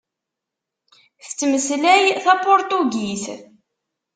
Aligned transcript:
Tettmeslay 1.23 2.05
tapuṛtugit. 2.23 3.23